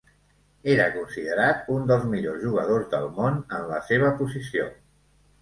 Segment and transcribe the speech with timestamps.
[0.75, 4.67] Era considerat un dels millors jugadors del món en la seva posició.